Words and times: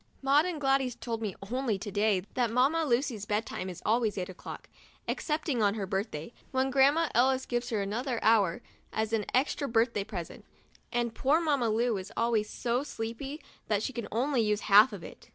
Maud 0.23 0.45
and 0.47 0.59
Gladys 0.59 0.95
told 0.95 1.21
me 1.21 1.35
only 1.51 1.77
to 1.77 1.91
day 1.91 2.21
that 2.33 2.49
Mamma 2.49 2.85
Lucy's 2.85 3.25
bed 3.27 3.45
time 3.45 3.69
is 3.69 3.83
always 3.85 4.17
eight 4.17 4.29
o'clock, 4.29 4.67
excepting 5.07 5.61
on 5.61 5.75
her 5.75 5.85
birthday, 5.85 6.33
when 6.49 6.71
Grandma 6.71 7.07
Ellis 7.13 7.45
gives 7.45 7.69
her 7.69 7.83
another 7.83 8.17
hour 8.23 8.63
as 8.91 9.13
an 9.13 9.25
extra 9.35 9.67
birthday 9.67 10.03
present, 10.03 10.43
and 10.91 11.13
poor 11.13 11.39
Mamma 11.39 11.69
Lu 11.69 11.97
is 11.97 12.11
always 12.17 12.49
so 12.49 12.81
sleepy 12.81 13.43
that 13.67 13.83
she 13.83 13.93
can 13.93 14.07
only 14.11 14.41
use 14.41 14.61
half 14.61 14.91
of 14.91 15.03
it. 15.03 15.29